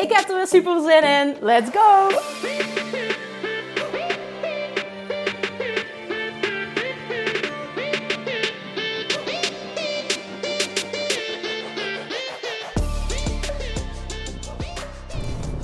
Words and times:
Ik 0.00 0.12
heb 0.12 0.28
er 0.28 0.36
weer 0.36 0.46
super 0.46 0.80
zin 0.80 1.02
in. 1.02 1.36
Let's 1.40 1.70
go! 1.72 2.08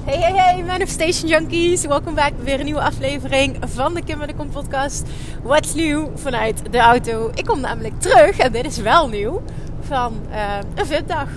Hey, 0.04 0.18
hey, 0.18 0.32
hey, 0.32 0.62
Manifestation 0.62 1.28
Junkies. 1.28 1.86
Welkom 1.86 2.14
bij 2.14 2.32
weer 2.38 2.58
een 2.58 2.64
nieuwe 2.64 2.80
aflevering 2.80 3.56
van 3.60 3.94
de 3.94 4.04
Kim 4.04 4.26
de 4.26 4.34
Kom 4.34 4.50
podcast. 4.50 5.06
What's 5.42 5.74
nieuw 5.74 6.10
vanuit 6.14 6.72
de 6.72 6.78
auto? 6.78 7.30
Ik 7.34 7.44
kom 7.44 7.60
namelijk 7.60 8.00
terug, 8.00 8.38
en 8.38 8.52
dit 8.52 8.66
is 8.66 8.78
wel 8.78 9.08
nieuw, 9.08 9.42
van 9.80 10.26
uh, 10.30 10.58
een 10.74 10.86
VIP-dag 10.86 11.28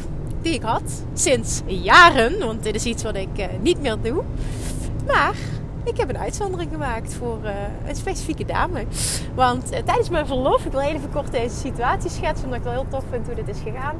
die 0.41 0.53
ik 0.53 0.61
had 0.61 1.03
sinds 1.13 1.61
jaren. 1.65 2.39
Want 2.39 2.63
dit 2.63 2.75
is 2.75 2.85
iets 2.85 3.03
wat 3.03 3.15
ik 3.15 3.37
uh, 3.37 3.45
niet 3.61 3.81
meer 3.81 3.97
doe. 4.01 4.23
Maar 5.07 5.35
ik 5.83 5.97
heb 5.97 6.09
een 6.09 6.17
uitzondering 6.17 6.71
gemaakt 6.71 7.13
voor 7.13 7.39
uh, 7.43 7.51
een 7.87 7.95
specifieke 7.95 8.45
dame. 8.45 8.85
Want 9.35 9.67
tijdens 9.85 10.09
mijn 10.09 10.27
verlof, 10.27 10.65
ik 10.65 10.71
wil 10.71 10.79
even 10.79 11.09
kort 11.11 11.31
deze 11.31 11.55
situatie 11.55 12.09
schetsen, 12.09 12.45
omdat 12.45 12.57
ik 12.59 12.63
wel 12.63 12.73
heel 12.73 12.87
tof 12.89 13.03
vind 13.09 13.25
hoe 13.25 13.35
dit 13.35 13.47
is 13.47 13.61
gegaan 13.63 13.95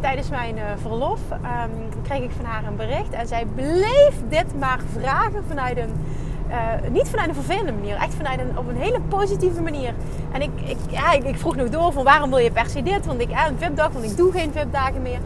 tijdens 0.00 0.28
mijn 0.28 0.54
verlof 0.80 1.20
um, 1.30 2.02
kreeg 2.02 2.22
ik 2.22 2.30
van 2.36 2.44
haar 2.44 2.64
een 2.66 2.76
bericht. 2.76 3.10
En 3.10 3.26
zij 3.26 3.46
bleef 3.54 4.14
dit 4.28 4.58
maar 4.58 4.80
vragen 4.92 5.44
vanuit 5.48 5.76
een. 5.76 5.92
Niet 6.92 7.08
vanuit 7.08 7.28
een 7.28 7.34
vervelende 7.34 7.72
manier, 7.72 7.96
echt 7.96 8.14
vanuit 8.14 8.40
een, 8.40 8.58
op 8.58 8.68
een 8.68 8.76
hele 8.76 9.00
positieve 9.00 9.62
manier. 9.62 9.94
En 10.32 10.42
ik, 10.42 10.50
ik, 10.64 10.76
ja, 10.90 11.12
ik, 11.12 11.38
vroeg 11.38 11.56
nog 11.56 11.68
door 11.68 11.92
van 11.92 12.04
waarom 12.04 12.30
wil 12.30 12.38
je 12.38 12.50
per 12.50 12.68
se 12.68 12.82
dit? 12.82 13.06
Want 13.06 13.20
ik 13.20 13.28
heb 13.30 13.50
een 13.50 13.58
VIP-dag, 13.58 13.92
want 13.92 14.04
ik 14.04 14.16
doe 14.16 14.32
geen 14.32 14.52
VIP-dagen 14.52 15.02
meer. 15.02 15.18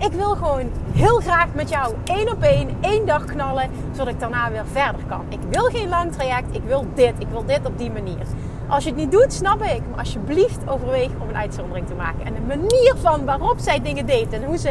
Ik 0.00 0.12
wil 0.12 0.34
gewoon 0.34 0.70
heel 0.92 1.20
graag 1.20 1.54
met 1.54 1.68
jou 1.68 1.94
één 2.04 2.32
op 2.32 2.42
één, 2.42 2.76
één 2.80 3.06
dag 3.06 3.24
knallen, 3.24 3.70
zodat 3.92 4.08
ik 4.08 4.20
daarna 4.20 4.50
weer 4.50 4.66
verder 4.66 5.00
kan. 5.08 5.24
Ik 5.28 5.38
wil 5.50 5.64
geen 5.64 5.88
lang 5.88 6.12
traject, 6.12 6.54
ik 6.54 6.62
wil 6.62 6.86
dit, 6.94 7.12
ik 7.18 7.26
wil 7.30 7.44
dit 7.44 7.60
op 7.66 7.78
die 7.78 7.90
manier. 7.90 8.26
Als 8.68 8.84
je 8.84 8.90
het 8.90 8.98
niet 8.98 9.12
doet, 9.12 9.32
snap 9.32 9.62
ik. 9.62 9.80
Maar 9.90 9.98
alsjeblieft 9.98 10.68
overweeg 10.68 11.10
om 11.18 11.28
een 11.28 11.36
uitzondering 11.36 11.86
te 11.86 11.94
maken. 11.94 12.24
En 12.24 12.34
de 12.34 12.40
manier 12.40 12.94
van 12.96 13.24
waarop 13.24 13.56
zij 13.58 13.80
dingen 13.82 14.06
deed 14.06 14.32
en 14.32 14.44
hoe 14.44 14.56
ze 14.56 14.68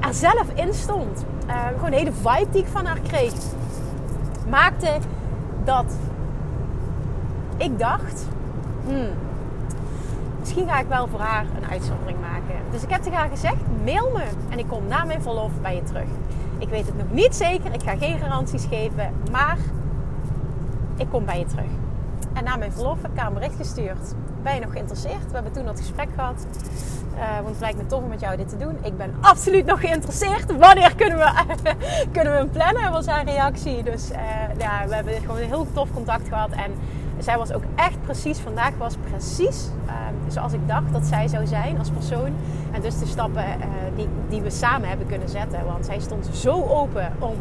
er 0.00 0.14
zelf 0.14 0.46
in 0.54 0.74
stond. 0.74 1.24
Uh, 1.48 1.66
gewoon 1.66 1.90
de 1.90 1.96
hele 1.96 2.12
vibe 2.12 2.50
die 2.50 2.62
ik 2.62 2.68
van 2.68 2.86
haar 2.86 3.00
kreeg. 3.00 3.32
Maakte 4.48 4.98
dat 5.64 5.92
ik 7.56 7.78
dacht... 7.78 8.26
Hmm, 8.86 9.10
misschien 10.48 10.74
ga 10.74 10.80
ik 10.80 10.88
wel 10.88 11.08
voor 11.08 11.20
haar 11.20 11.46
een 11.56 11.70
uitzondering 11.70 12.20
maken. 12.20 12.54
Dus 12.70 12.82
ik 12.82 12.90
heb 12.90 13.02
tegen 13.02 13.18
haar 13.18 13.28
gezegd, 13.28 13.56
mail 13.84 14.10
me. 14.12 14.24
En 14.50 14.58
ik 14.58 14.68
kom 14.68 14.86
na 14.86 15.04
mijn 15.04 15.22
verlof 15.22 15.52
bij 15.60 15.74
je 15.74 15.82
terug. 15.82 16.08
Ik 16.58 16.68
weet 16.68 16.86
het 16.86 16.96
nog 16.96 17.10
niet 17.10 17.34
zeker. 17.34 17.72
Ik 17.72 17.82
ga 17.82 17.96
geen 17.96 18.18
garanties 18.18 18.64
geven. 18.64 19.12
Maar 19.30 19.56
ik 20.96 21.06
kom 21.10 21.24
bij 21.24 21.38
je 21.38 21.44
terug. 21.44 21.70
En 22.32 22.44
na 22.44 22.56
mijn 22.56 22.72
verlof 22.72 23.02
heb 23.02 23.12
ik 23.12 23.18
haar 23.18 23.32
bericht 23.32 23.56
gestuurd. 23.56 24.14
Ben 24.42 24.54
je 24.54 24.60
nog 24.60 24.72
geïnteresseerd? 24.72 25.26
We 25.26 25.34
hebben 25.34 25.52
toen 25.52 25.64
dat 25.64 25.80
gesprek 25.80 26.08
gehad. 26.14 26.46
Uh, 27.14 27.34
want 27.34 27.48
het 27.48 27.60
lijkt 27.60 27.76
me 27.76 27.86
tof 27.86 28.02
om 28.02 28.08
met 28.08 28.20
jou 28.20 28.36
dit 28.36 28.48
te 28.48 28.56
doen. 28.56 28.76
Ik 28.82 28.96
ben 28.96 29.14
absoluut 29.20 29.66
nog 29.66 29.80
geïnteresseerd. 29.80 30.56
Wanneer 30.56 30.94
kunnen 30.94 31.18
we, 31.18 31.30
kunnen 32.12 32.32
we 32.32 32.38
hem 32.38 32.50
plannen? 32.50 32.92
Was 32.92 33.06
haar 33.06 33.24
reactie. 33.24 33.82
Dus 33.82 34.10
uh, 34.10 34.18
ja, 34.58 34.86
we 34.88 34.94
hebben 34.94 35.14
gewoon 35.20 35.36
een 35.36 35.46
heel 35.46 35.66
tof 35.72 35.92
contact 35.94 36.28
gehad. 36.28 36.50
En 36.50 36.72
zij 37.18 37.38
was 37.38 37.52
ook 37.52 37.62
echt 37.74 38.02
precies, 38.02 38.38
vandaag 38.38 38.76
was 38.78 38.96
precies 39.10 39.70
uh, 39.86 39.92
zoals 40.28 40.52
ik 40.52 40.68
dacht 40.68 40.92
dat 40.92 41.06
zij 41.06 41.28
zou 41.28 41.46
zijn 41.46 41.78
als 41.78 41.90
persoon. 41.90 42.32
En 42.70 42.80
dus 42.80 42.98
de 42.98 43.06
stappen 43.06 43.44
die, 43.96 44.08
die 44.28 44.40
we 44.40 44.50
samen 44.50 44.88
hebben 44.88 45.06
kunnen 45.06 45.28
zetten. 45.28 45.64
Want 45.64 45.84
zij 45.84 46.00
stond 46.00 46.28
zo 46.32 46.62
open 46.62 47.12
om 47.18 47.34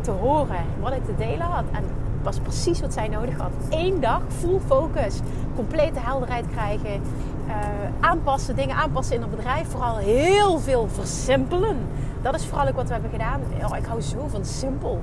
te 0.00 0.10
horen 0.10 0.64
wat 0.80 0.92
ik 0.92 1.04
te 1.04 1.14
delen 1.16 1.46
had. 1.46 1.64
En 1.72 1.84
was 2.22 2.38
precies 2.38 2.80
wat 2.80 2.92
zij 2.92 3.08
nodig 3.08 3.36
had. 3.36 3.50
Eén 3.70 4.00
dag, 4.00 4.20
full 4.28 4.60
focus, 4.66 5.20
complete 5.54 6.00
helderheid 6.00 6.44
krijgen, 6.50 7.02
uh, 7.46 7.54
aanpassen, 8.00 8.56
dingen 8.56 8.76
aanpassen 8.76 9.14
in 9.16 9.22
het 9.22 9.30
bedrijf. 9.30 9.68
Vooral 9.68 9.96
heel 9.96 10.58
veel 10.58 10.88
versimpelen. 10.88 11.76
Dat 12.22 12.34
is 12.34 12.46
vooral 12.46 12.68
ook 12.68 12.74
wat 12.74 12.86
we 12.86 12.92
hebben 12.92 13.10
gedaan. 13.10 13.40
Oh, 13.64 13.76
ik 13.76 13.84
hou 13.84 14.00
zo 14.00 14.26
van 14.28 14.44
simpel. 14.44 15.02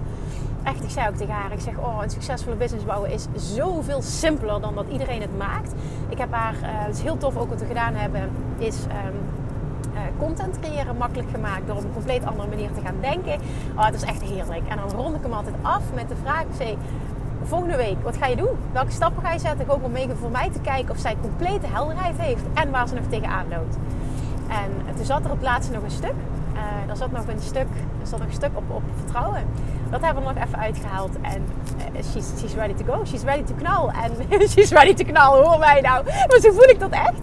Echt, 0.63 0.83
ik 0.83 0.89
zei 0.89 1.07
ook 1.07 1.15
tegen 1.15 1.33
haar, 1.33 1.51
ik 1.51 1.59
zeg, 1.59 1.77
oh, 1.77 1.99
een 2.03 2.09
succesvolle 2.09 2.55
business 2.55 2.85
bouwen 2.85 3.11
is 3.11 3.27
zoveel 3.35 4.01
simpeler 4.01 4.61
dan 4.61 4.75
dat 4.75 4.85
iedereen 4.91 5.21
het 5.21 5.37
maakt. 5.37 5.73
Ik 6.09 6.17
heb 6.17 6.31
haar, 6.31 6.53
uh, 6.53 6.59
het 6.63 6.95
is 6.95 7.01
heel 7.01 7.17
tof 7.17 7.37
ook 7.37 7.49
wat 7.49 7.59
we 7.59 7.65
gedaan 7.65 7.93
hebben, 7.93 8.29
is... 8.57 8.75
Um, 8.83 9.15
uh, 9.93 9.99
content 10.19 10.59
creëren 10.59 10.97
makkelijk 10.97 11.29
gemaakt 11.29 11.67
door 11.67 11.75
op 11.75 11.83
een 11.83 11.93
compleet 11.93 12.25
andere 12.25 12.47
manier 12.47 12.71
te 12.71 12.81
gaan 12.81 12.95
denken. 13.01 13.39
Oh, 13.75 13.85
het 13.85 13.93
is 13.93 14.01
echt 14.01 14.21
heerlijk. 14.21 14.61
En 14.67 14.77
dan 14.77 14.89
rond 14.89 15.15
ik 15.15 15.21
hem 15.21 15.33
altijd 15.33 15.55
af 15.61 15.83
met 15.93 16.09
de 16.09 16.15
vraag: 16.23 16.43
zeg, 16.57 16.73
volgende 17.43 17.75
week, 17.75 18.03
wat 18.03 18.17
ga 18.17 18.25
je 18.25 18.35
doen? 18.35 18.57
Welke 18.71 18.91
stappen 18.91 19.23
ga 19.23 19.31
je 19.33 19.39
zetten? 19.39 19.69
Ook 19.69 19.83
om 19.83 19.91
mee 19.91 20.09
voor 20.19 20.31
mij 20.31 20.49
te 20.49 20.59
kijken 20.59 20.91
of 20.91 20.99
zij 20.99 21.15
complete 21.21 21.67
helderheid 21.67 22.17
heeft 22.17 22.43
en 22.53 22.71
waar 22.71 22.87
ze 22.87 22.95
nog 22.95 23.03
tegenaan 23.09 23.45
loopt. 23.49 23.77
En 24.47 24.95
toen 24.95 25.05
zat 25.05 25.25
er 25.25 25.31
op 25.31 25.41
laatste 25.41 25.73
nog 25.73 25.83
een 25.83 25.91
stuk. 25.91 26.13
Uh, 26.53 26.89
er 26.89 26.97
zat 26.97 27.11
nog 27.11 27.27
een 27.27 27.41
stuk, 27.41 27.67
er 28.01 28.07
zat 28.07 28.19
nog 28.19 28.27
een 28.27 28.33
stuk 28.33 28.51
op, 28.53 28.63
op 28.67 28.83
vertrouwen. 28.95 29.43
Dat 29.91 30.01
hebben 30.01 30.23
we 30.23 30.33
nog 30.33 30.43
even 30.43 30.59
uitgehaald. 30.59 31.15
En 31.21 31.45
uh, 31.77 32.03
she's, 32.11 32.25
she's 32.39 32.53
ready 32.53 32.73
to 32.73 32.93
go. 32.93 33.05
She's 33.05 33.23
ready 33.23 33.43
to 33.43 33.53
knal. 33.53 33.91
En 33.91 34.11
she's 34.53 34.71
ready 34.71 34.93
to 34.93 35.03
knal, 35.03 35.43
hoor 35.43 35.59
mij 35.59 35.81
nou. 35.81 36.05
Maar 36.05 36.39
zo 36.41 36.51
voel 36.51 36.69
ik 36.69 36.79
dat 36.79 36.91
echt. 36.91 37.19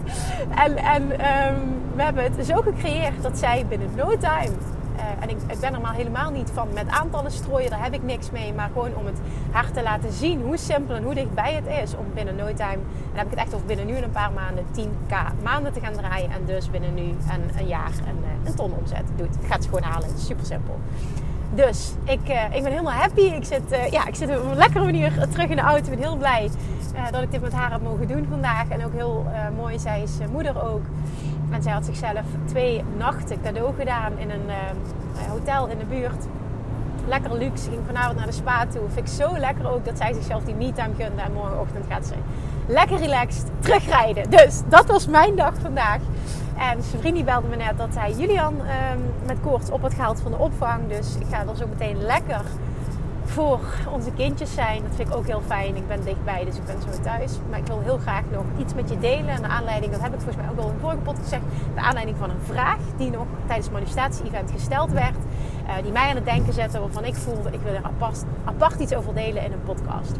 En, 0.55 0.77
en 0.77 1.03
um, 1.03 1.81
we 1.95 2.03
hebben 2.03 2.23
het 2.23 2.45
zo 2.45 2.61
gecreëerd 2.61 3.21
dat 3.21 3.37
zij 3.37 3.65
binnen 3.69 3.89
no 3.95 4.17
time 4.17 4.55
uh, 4.99 5.23
en 5.23 5.29
ik, 5.29 5.59
ben 5.59 5.73
er 5.73 5.81
maar 5.81 5.93
helemaal 5.93 6.31
niet 6.31 6.49
van 6.53 6.67
met 6.73 6.89
aantallen 6.89 7.31
strooien, 7.31 7.69
daar 7.69 7.83
heb 7.83 7.93
ik 7.93 8.03
niks 8.03 8.31
mee. 8.31 8.53
Maar 8.53 8.69
gewoon 8.73 8.95
om 8.95 9.05
het 9.05 9.19
haar 9.51 9.71
te 9.71 9.83
laten 9.83 10.11
zien 10.11 10.41
hoe 10.41 10.57
simpel 10.57 10.95
en 10.95 11.03
hoe 11.03 11.13
dichtbij 11.13 11.53
het 11.53 11.83
is 11.83 11.95
om 11.95 12.05
binnen 12.13 12.35
no 12.35 12.53
time, 12.53 12.71
en 12.71 13.09
dan 13.09 13.17
heb 13.17 13.25
ik 13.25 13.31
het 13.31 13.39
echt 13.39 13.53
over 13.53 13.65
binnen 13.65 13.85
nu 13.85 13.95
een 13.95 14.11
paar 14.11 14.31
maanden, 14.31 14.65
10k 14.79 15.43
maanden 15.43 15.73
te 15.73 15.79
gaan 15.79 15.93
draaien. 15.93 16.31
En 16.31 16.45
dus 16.45 16.69
binnen 16.69 16.93
nu 16.93 17.15
en 17.29 17.41
een 17.57 17.67
jaar 17.67 17.91
een, 18.07 18.23
een 18.45 18.55
ton 18.55 18.73
omzet 18.73 19.05
doet. 19.15 19.37
Gaat 19.47 19.63
ze 19.63 19.69
gewoon 19.69 19.83
halen, 19.83 20.09
super 20.17 20.45
simpel. 20.45 20.79
Dus 21.53 21.93
ik, 22.03 22.29
uh, 22.29 22.55
ik 22.55 22.63
ben 22.63 22.71
helemaal 22.71 22.93
happy. 22.93 23.21
Ik 23.21 23.45
zit, 23.45 23.71
uh, 23.71 23.87
ja, 23.87 24.07
ik 24.07 24.15
zit 24.15 24.29
op 24.29 24.43
een 24.51 24.57
lekkere 24.57 24.85
manier 24.85 25.27
terug 25.31 25.49
in 25.49 25.55
de 25.55 25.61
auto. 25.61 25.83
Ik 25.83 25.89
ben 25.89 26.07
heel 26.07 26.17
blij 26.17 26.49
uh, 26.95 27.11
dat 27.11 27.21
ik 27.21 27.31
dit 27.31 27.41
met 27.41 27.53
haar 27.53 27.71
heb 27.71 27.81
mogen 27.81 28.07
doen 28.07 28.25
vandaag. 28.29 28.67
En 28.69 28.85
ook 28.85 28.93
heel 28.93 29.25
mooi, 29.55 29.79
zij 29.79 30.01
is 30.01 30.11
moeder 30.31 30.63
ook. 30.63 30.81
En 31.51 31.63
zij 31.63 31.71
had 31.71 31.85
zichzelf 31.85 32.25
twee 32.45 32.83
nachten 32.97 33.41
cadeau 33.41 33.75
gedaan 33.75 34.17
in 34.17 34.29
een 34.29 34.49
hotel 35.29 35.67
in 35.67 35.77
de 35.77 35.85
buurt. 35.85 36.25
Lekker 37.07 37.37
luxe. 37.37 37.63
Ze 37.63 37.69
ging 37.69 37.81
vanavond 37.85 38.17
naar 38.17 38.25
de 38.25 38.31
spa 38.31 38.65
toe. 38.65 38.81
Vind 38.87 39.07
ik 39.07 39.13
zo 39.13 39.37
lekker 39.37 39.71
ook 39.71 39.85
dat 39.85 39.97
zij 39.97 40.13
zichzelf 40.13 40.43
die 40.43 40.55
me-time 40.55 40.93
gunde. 40.97 41.21
En 41.21 41.33
morgenochtend 41.33 41.85
gaat 41.89 42.05
ze 42.05 42.13
lekker 42.67 42.97
relaxed 42.97 43.45
terugrijden. 43.59 44.29
Dus 44.29 44.61
dat 44.67 44.85
was 44.85 45.07
mijn 45.07 45.35
dag 45.35 45.53
vandaag. 45.61 45.99
En 46.59 46.83
zijn 46.83 47.25
belde 47.25 47.47
me 47.47 47.55
net 47.55 47.77
dat 47.77 47.95
hij 47.95 48.11
Julian 48.11 48.53
um, 48.53 49.03
met 49.25 49.37
koorts 49.41 49.69
op 49.69 49.81
had 49.81 49.93
gehaald 49.93 50.21
van 50.21 50.31
de 50.31 50.37
opvang. 50.37 50.87
Dus 50.87 51.15
ik 51.15 51.25
ga 51.29 51.45
er 51.47 51.55
zo 51.55 51.67
meteen 51.67 52.01
lekker 52.01 52.41
voor 53.23 53.59
onze 53.91 54.11
kindjes 54.11 54.53
zijn. 54.53 54.81
Dat 54.83 54.95
vind 54.95 55.09
ik 55.09 55.15
ook 55.15 55.27
heel 55.27 55.41
fijn. 55.45 55.75
Ik 55.75 55.87
ben 55.87 56.03
dichtbij, 56.03 56.45
dus 56.45 56.55
ik 56.55 56.65
ben 56.65 56.75
zo 56.81 57.01
thuis. 57.01 57.39
Maar 57.49 57.59
ik 57.59 57.67
wil 57.67 57.79
heel 57.79 57.97
graag 57.97 58.23
nog 58.31 58.43
iets 58.57 58.73
met 58.73 58.89
je 58.89 58.97
delen. 58.97 59.29
En 59.29 59.41
de 59.41 59.47
aanleiding, 59.47 59.91
dat 59.91 60.01
heb 60.01 60.13
ik 60.13 60.19
volgens 60.19 60.37
mij 60.37 60.51
ook 60.51 60.59
al 60.59 60.67
in 60.67 60.73
de 60.73 60.79
vorige 60.79 60.99
podcast 60.99 61.23
gezegd. 61.23 61.43
De 61.75 61.81
aanleiding 61.81 62.17
van 62.17 62.29
een 62.29 62.41
vraag 62.41 62.79
die 62.97 63.09
nog 63.09 63.25
tijdens 63.45 63.65
het 63.65 63.75
manifestatie-event 63.75 64.51
gesteld 64.51 64.91
werd. 64.91 65.15
Uh, 65.67 65.73
die 65.83 65.91
mij 65.91 66.09
aan 66.09 66.15
het 66.15 66.25
denken 66.25 66.53
zette, 66.53 66.79
waarvan 66.79 67.05
ik 67.05 67.15
voelde, 67.15 67.49
ik 67.51 67.61
wil 67.61 67.73
er 67.73 67.83
apart, 67.83 68.23
apart 68.43 68.79
iets 68.79 68.93
over 68.93 69.13
delen 69.13 69.43
in 69.43 69.51
een 69.51 69.63
podcast. 69.63 70.11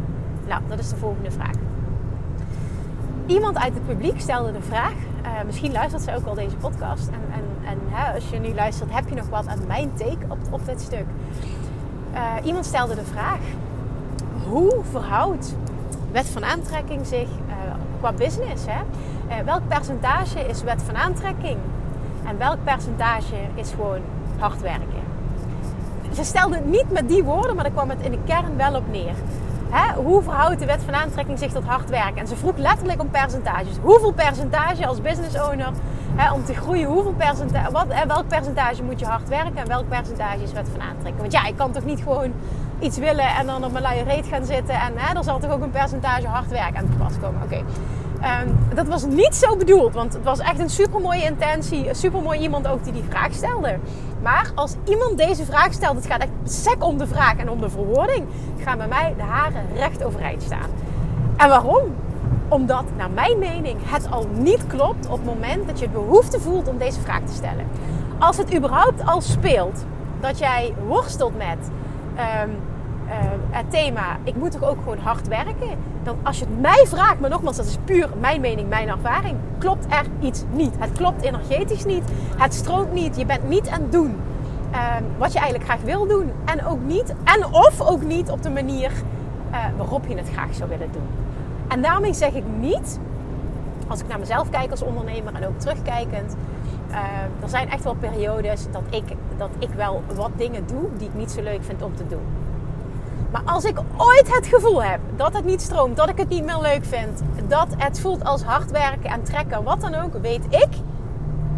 Nou, 0.48 0.62
dat 0.68 0.80
is 0.80 0.90
de 0.90 0.96
volgende 0.96 1.32
vraag. 1.32 1.56
Iemand 3.26 3.58
uit 3.58 3.74
het 3.74 3.86
publiek 3.88 4.20
stelde 4.20 4.52
de 4.52 4.62
vraag. 4.62 4.94
Uh, 5.24 5.44
misschien 5.46 5.72
luistert 5.72 6.04
ze 6.04 6.16
ook 6.16 6.26
al 6.26 6.34
deze 6.34 6.56
podcast. 6.56 7.08
En, 7.08 7.22
en, 7.34 7.70
en 7.70 7.80
hè, 7.90 8.14
als 8.14 8.30
je 8.30 8.40
nu 8.40 8.54
luistert, 8.54 8.94
heb 8.94 9.10
je 9.10 9.16
nog 9.16 9.30
wat 9.30 9.48
aan 9.48 9.68
mijn 9.68 9.92
take 9.94 10.26
op, 10.28 10.38
op 10.50 10.66
dit 10.66 10.82
stuk? 10.82 11.06
Uh, 12.14 12.34
iemand 12.44 12.66
stelde 12.66 12.96
de 12.96 13.06
vraag: 13.06 13.40
hoe 14.48 14.76
verhoudt 14.92 15.56
wet 16.12 16.26
van 16.26 16.44
aantrekking 16.44 17.06
zich 17.06 17.28
uh, 17.28 17.54
qua 18.00 18.12
business? 18.12 18.66
Hè? 18.68 18.82
Welk 19.44 19.68
percentage 19.68 20.40
is 20.40 20.64
wet 20.64 20.82
van 20.84 20.96
aantrekking? 20.96 21.58
En 22.26 22.38
welk 22.38 22.64
percentage 22.64 23.36
is 23.56 23.70
gewoon 23.70 24.02
hard 24.40 24.62
werken? 24.62 25.10
ze 26.14 26.24
stelde 26.24 26.56
het 26.56 26.66
niet 26.66 26.92
met 26.92 27.08
die 27.08 27.24
woorden, 27.24 27.56
maar 27.56 27.64
daar 27.64 27.74
kwam 27.74 27.90
het 27.90 28.02
in 28.02 28.12
de 28.12 28.20
kern 28.26 28.58
wel 28.58 28.76
op 28.76 28.92
neer. 28.92 29.16
Hè, 29.72 30.02
hoe 30.02 30.22
verhoudt 30.22 30.60
de 30.60 30.66
wet 30.66 30.84
van 30.84 30.94
aantrekking 30.94 31.40
zich 31.40 31.52
tot 31.52 31.64
hard 31.64 31.90
werken? 31.90 32.18
En 32.18 32.28
ze 32.28 32.36
vroeg 32.36 32.58
letterlijk 32.58 33.02
om 33.02 33.10
percentages. 33.10 33.78
Hoeveel 33.82 34.12
percentage 34.12 34.88
als 34.88 35.02
business 35.02 35.42
owner 35.42 35.72
hè, 36.16 36.32
om 36.32 36.44
te 36.46 36.54
groeien? 36.54 36.88
Hoeveel 36.88 37.14
percentage, 37.14 37.72
wat, 37.72 37.86
hè, 37.90 38.08
welk 38.08 38.28
percentage 38.28 38.84
moet 38.84 39.00
je 39.00 39.06
hard 39.06 39.30
werken 39.30 39.58
en 39.58 39.68
welk 39.68 39.88
percentage 39.88 40.44
is 40.44 40.52
wet 40.52 40.70
van 40.72 40.82
aantrekking? 40.82 41.18
Want 41.20 41.32
ja, 41.32 41.46
ik 41.46 41.58
kan 41.58 41.72
toch 41.72 41.86
niet 41.86 42.02
gewoon 42.02 42.32
iets 42.80 42.98
willen 42.98 43.28
en 43.28 43.46
dan 43.46 43.66
op 43.66 43.72
mijn 43.72 43.84
luie 43.84 44.04
reet 44.04 44.28
gaan 44.28 44.46
zitten 44.46 44.76
en 44.76 44.94
hè, 44.96 45.18
er 45.18 45.24
zal 45.24 45.40
toch 45.40 45.52
ook 45.52 45.62
een 45.62 45.72
percentage 45.72 46.28
hard 46.28 46.50
werken 46.50 46.78
aan 46.78 46.90
te 46.90 46.98
pas 46.98 47.14
komen. 47.22 47.42
Oké. 47.44 47.64
Ehm, 48.22 48.48
dat 48.76 48.88
was 48.88 49.06
niet 49.06 49.36
zo 49.36 49.56
bedoeld, 49.56 49.94
want 49.94 50.14
het 50.14 50.24
was 50.24 50.40
echt 50.40 50.60
een 50.60 50.70
super 50.70 51.02
mooie 51.02 51.24
intentie. 51.24 51.90
Een 51.90 51.96
super 51.96 52.22
mooi 52.22 52.40
iemand 52.40 52.68
ook 52.68 52.84
die 52.84 52.94
die 52.94 53.04
vraag 53.10 53.34
stelde. 53.34 53.78
Maar 54.22 54.52
als 54.56 54.76
iemand 54.86 55.18
deze 55.18 55.46
vraag 55.46 55.74
stelt, 55.74 55.96
het 55.96 56.06
gaat 56.06 56.22
echt 56.22 56.32
sec 56.44 56.84
om 56.84 56.98
de 56.98 57.08
vraag 57.08 57.36
en 57.36 57.50
om 57.50 57.62
de 57.62 57.70
verwoording, 57.70 58.26
gaan 58.64 58.78
bij 58.78 58.88
mij 58.88 59.14
de 59.18 59.24
haren 59.24 59.66
recht 59.76 60.04
overeind 60.04 60.42
staan. 60.42 60.70
En 61.38 61.50
waarom? 61.50 61.96
Omdat, 62.48 62.84
naar 62.98 63.10
mijn 63.10 63.40
mening, 63.40 63.78
het 63.84 64.12
al 64.12 64.28
niet 64.34 64.68
klopt 64.68 65.06
op 65.10 65.18
het 65.18 65.26
moment 65.26 65.68
dat 65.68 65.80
je 65.80 65.86
het 65.86 65.94
behoefte 65.94 66.40
voelt 66.40 66.68
om 66.68 66.78
deze 66.78 67.00
vraag 67.00 67.22
te 67.26 67.34
stellen. 67.34 67.66
Als 68.20 68.38
het 68.38 68.56
überhaupt 68.56 69.06
al 69.06 69.22
speelt 69.22 69.86
dat 70.20 70.40
jij 70.40 70.74
worstelt 70.88 71.38
met 71.38 71.70
ehm, 72.16 72.50
uh, 73.10 73.16
het 73.50 73.72
thema, 73.72 74.18
ik 74.24 74.36
moet 74.36 74.52
toch 74.52 74.64
ook 74.64 74.78
gewoon 74.78 74.98
hard 74.98 75.28
werken. 75.28 75.70
Dan 76.04 76.18
als 76.24 76.40
je 76.40 76.46
het 76.46 76.62
mij 76.62 76.86
vraagt, 76.88 77.20
maar 77.20 77.30
nogmaals, 77.30 77.58
dat 77.58 77.66
is 77.66 77.78
puur 77.86 78.10
mijn 78.20 78.42
mening, 78.42 78.70
mijn 78.70 78.90
ervaring, 78.90 79.38
klopt 79.58 79.86
er 79.90 80.06
iets 80.20 80.44
niet. 80.52 80.74
Het 80.78 80.92
klopt 80.92 81.22
energetisch 81.22 81.86
niet, 81.86 82.04
het 82.38 82.54
stroomt 82.54 82.94
niet, 82.94 83.18
je 83.18 83.26
bent 83.26 83.50
niet 83.50 83.70
aan 83.70 83.82
het 83.82 83.92
doen 83.92 84.16
ehm, 84.72 85.04
wat 85.18 85.34
je 85.34 85.40
eigenlijk 85.40 85.70
graag 85.70 85.82
wil 85.82 86.08
doen. 86.08 86.32
En 86.46 86.66
ook 86.66 86.80
niet, 86.86 87.14
en 87.24 87.46
of 87.46 87.82
ook 87.82 88.04
niet 88.04 88.30
op 88.30 88.44
de 88.44 88.50
manier 88.50 88.92
uh, 89.52 89.58
waarop 89.78 90.08
je 90.08 90.16
het 90.16 90.30
graag 90.30 90.54
zou 90.54 90.70
willen 90.70 90.92
doen. 90.92 91.08
En 91.68 91.82
daarmee 91.82 92.14
zeg 92.14 92.34
ik 92.34 92.44
niet, 92.60 93.00
als 93.88 94.00
ik 94.00 94.08
naar 94.08 94.20
mezelf 94.20 94.50
kijk 94.50 94.72
als 94.72 94.82
ondernemer 94.82 95.36
en 95.36 95.48
ook 95.48 95.60
terugkijkend, 95.60 96.36
uh, 96.90 96.96
er 97.42 97.50
zijn 97.50 97.70
echt 97.70 97.84
wel 97.84 97.96
periodes 97.96 98.66
dat 98.72 98.82
ik, 98.90 99.04
dat 99.38 99.50
ik 99.60 99.70
wel 99.70 100.04
wat 100.16 100.32
dingen 100.36 100.68
doe 100.68 100.84
die 100.98 101.08
ik 101.08 101.14
niet 101.14 101.32
zo 101.32 101.42
leuk 101.42 101.64
vind 101.64 101.82
om 101.82 101.96
te 101.96 102.08
doen. 102.08 102.39
Maar 103.32 103.42
als 103.46 103.64
ik 103.64 103.80
ooit 103.98 104.36
het 104.36 104.48
gevoel 104.48 104.84
heb 104.84 105.00
dat 105.16 105.34
het 105.34 105.46
niet 105.46 105.62
stroomt, 105.62 105.98
dat 105.98 106.10
ik 106.10 106.18
het 106.18 106.30
niet 106.30 106.44
meer 106.44 106.60
leuk 106.62 106.86
vind, 106.86 107.22
dat 107.48 107.68
het 107.78 108.00
voelt 108.00 108.24
als 108.24 108.44
hard 108.44 108.72
werken 108.72 109.10
en 109.10 109.24
trekken, 109.24 109.64
wat 109.64 109.82
dan 109.82 109.96
ook, 109.96 110.14
weet 110.22 110.46
ik, 110.50 110.70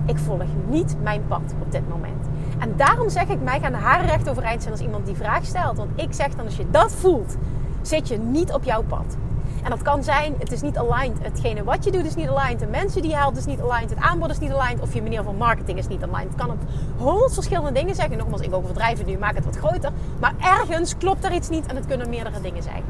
ik 0.06 0.18
volg 0.18 0.42
niet 0.68 0.96
mijn 1.02 1.28
pad 1.28 1.54
op 1.62 1.72
dit 1.72 1.90
moment. 1.90 2.28
En 2.60 2.74
daarom 2.78 3.10
zeg 3.10 3.28
ik, 3.28 3.42
mij 3.42 3.60
gaan 3.60 3.74
haren 3.74 4.08
recht 4.08 4.30
overeind 4.30 4.62
zijn 4.62 4.74
als 4.74 4.84
iemand 4.84 5.06
die 5.06 5.16
vraag 5.16 5.46
stelt. 5.46 5.78
Want 5.78 5.92
ik 5.96 6.14
zeg 6.14 6.36
dan, 6.36 6.46
als 6.46 6.56
je 6.56 6.70
dat 6.72 6.92
voelt, 6.92 7.36
zit 7.82 8.08
je 8.08 8.18
niet 8.18 8.54
op 8.54 8.64
jouw 8.64 8.84
pad. 8.84 9.18
En 9.64 9.70
dat 9.70 9.82
kan 9.82 10.04
zijn, 10.04 10.36
het 10.40 10.52
is 10.52 10.62
niet 10.62 10.78
aligned. 10.78 11.18
Hetgene 11.22 11.64
wat 11.64 11.84
je 11.84 11.92
doet 11.92 12.06
is 12.06 12.16
niet 12.16 12.28
aligned. 12.28 12.60
De 12.60 12.66
mensen 12.66 13.02
die 13.02 13.12
je 13.12 13.18
helpt 13.18 13.38
is 13.38 13.46
niet 13.46 13.62
aligned. 13.62 13.90
Het 13.90 14.00
aanbod 14.00 14.30
is 14.30 14.40
niet 14.40 14.52
aligned. 14.52 14.82
Of 14.82 14.94
je 14.94 15.02
manier 15.02 15.24
van 15.24 15.36
marketing 15.36 15.78
is 15.78 15.88
niet 15.88 16.04
aligned. 16.04 16.28
Het 16.28 16.36
kan 16.36 16.50
op 16.52 16.58
honderd 16.98 17.34
verschillende 17.34 17.72
dingen 17.72 17.96
zeggen. 17.96 18.18
Nogmaals, 18.18 18.42
ik 18.42 18.54
overdrijf 18.54 19.06
nu, 19.06 19.18
maak 19.18 19.36
het 19.36 19.46
wat 19.46 19.58
groter. 19.58 19.92
Maar 20.22 20.34
ergens 20.40 20.98
klopt 20.98 21.24
er 21.24 21.34
iets 21.34 21.50
niet 21.50 21.66
en 21.66 21.76
het 21.76 21.86
kunnen 21.88 22.10
meerdere 22.10 22.42
dingen 22.42 22.64
zijn. 22.64 22.84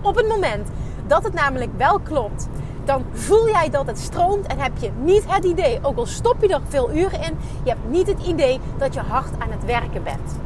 Op 0.00 0.16
het 0.16 0.28
moment 0.28 0.68
dat 1.06 1.24
het 1.24 1.32
namelijk 1.32 1.70
wel 1.76 1.98
klopt, 1.98 2.48
dan 2.84 3.04
voel 3.12 3.48
jij 3.48 3.70
dat 3.70 3.86
het 3.86 3.98
stroomt 3.98 4.46
en 4.46 4.58
heb 4.58 4.72
je 4.78 4.90
niet 5.02 5.24
het 5.26 5.44
idee, 5.44 5.78
ook 5.82 5.96
al 5.96 6.06
stop 6.06 6.36
je 6.40 6.48
er 6.48 6.60
veel 6.68 6.92
uren 6.92 7.22
in, 7.22 7.38
je 7.62 7.70
hebt 7.70 7.88
niet 7.88 8.06
het 8.06 8.26
idee 8.26 8.60
dat 8.78 8.94
je 8.94 9.00
hard 9.00 9.32
aan 9.38 9.50
het 9.50 9.64
werken 9.64 10.02
bent. 10.02 10.38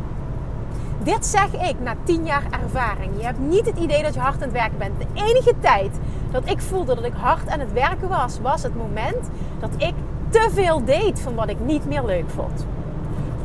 Dit 1.03 1.27
zeg 1.27 1.53
ik 1.53 1.81
na 1.81 1.95
10 2.05 2.25
jaar 2.25 2.45
ervaring. 2.63 3.11
Je 3.17 3.25
hebt 3.25 3.39
niet 3.39 3.67
het 3.67 3.79
idee 3.79 4.03
dat 4.03 4.15
je 4.15 4.21
hard 4.21 4.35
aan 4.35 4.41
het 4.41 4.53
werken 4.53 4.79
bent. 4.79 4.99
De 4.99 5.07
enige 5.15 5.55
tijd 5.61 5.99
dat 6.31 6.51
ik 6.51 6.61
voelde 6.61 6.95
dat 6.95 7.05
ik 7.05 7.13
hard 7.17 7.49
aan 7.49 7.61
het 7.61 7.73
werken 7.73 8.09
was, 8.09 8.41
was 8.41 8.63
het 8.63 8.77
moment 8.77 9.29
dat 9.61 9.71
ik 9.77 9.95
te 10.29 10.49
veel 10.53 10.85
deed 10.85 11.21
van 11.21 11.35
wat 11.35 11.49
ik 11.49 11.61
niet 11.61 11.87
meer 11.87 12.05
leuk 12.05 12.31
vond. 12.31 12.67